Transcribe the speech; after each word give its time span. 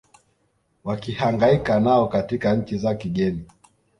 wakihangaika 0.83 1.79
nao 1.79 2.07
katika 2.07 2.55
nchi 2.55 2.77
za 2.77 2.95
kigeni 2.95 3.45